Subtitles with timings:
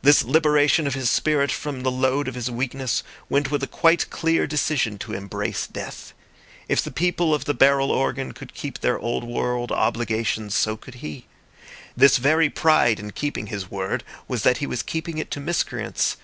[0.00, 4.08] This liberation of his spirit from the load of his weakness went with a quite
[4.08, 6.14] clear decision to embrace death.
[6.70, 11.04] If the people of the barrel organ could keep their old world obligations, so could
[11.04, 11.26] he.
[11.94, 16.16] This very pride in keeping his word was that he was keeping it to miscreants.